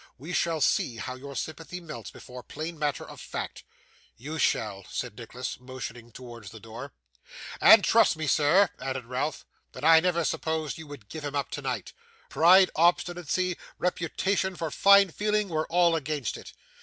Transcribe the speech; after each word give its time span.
We 0.17 0.33
shall 0.33 0.61
see 0.61 0.95
how 0.97 1.13
your 1.13 1.35
sympathy 1.35 1.79
melts 1.79 2.09
before 2.09 2.41
plain 2.41 2.79
matter 2.79 3.07
of 3.07 3.21
fact.' 3.21 3.63
'You 4.17 4.39
shall,' 4.39 4.83
said 4.89 5.15
Nicholas, 5.15 5.59
motioning 5.59 6.11
towards 6.11 6.49
the 6.49 6.59
door. 6.59 6.93
'And 7.61 7.83
trust 7.83 8.15
me, 8.17 8.25
sir,' 8.25 8.69
added 8.79 9.05
Ralph, 9.05 9.45
'that 9.73 9.85
I 9.85 9.99
never 9.99 10.23
supposed 10.23 10.79
you 10.79 10.87
would 10.87 11.07
give 11.07 11.23
him 11.23 11.35
up 11.35 11.51
tonight. 11.51 11.93
Pride, 12.29 12.71
obstinacy, 12.75 13.57
reputation 13.77 14.55
for 14.55 14.71
fine 14.71 15.11
feeling, 15.11 15.49
were 15.49 15.67
all 15.67 15.95
against 15.95 16.35
it. 16.35 16.53